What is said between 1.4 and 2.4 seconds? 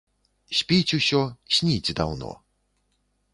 сніць даўно.